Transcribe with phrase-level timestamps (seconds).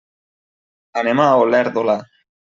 [1.03, 1.99] Anem a Olèrdola.